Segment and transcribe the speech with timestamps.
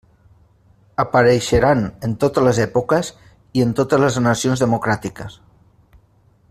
[1.03, 3.13] Apareixeran en totes les èpoques
[3.59, 5.41] i en totes les nacions democràtiques.